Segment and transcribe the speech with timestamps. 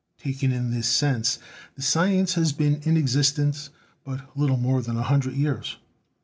[0.17, 1.37] Taken in this sense,
[1.75, 3.69] the science has been in existence
[4.03, 5.77] but little more than a hundred years.